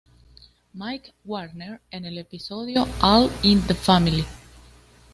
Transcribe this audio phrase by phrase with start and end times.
[0.73, 4.25] Mike Warner en el episodio "All in the Family".